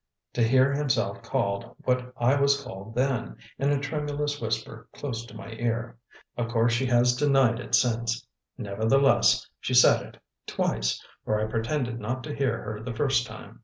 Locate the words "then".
2.95-3.35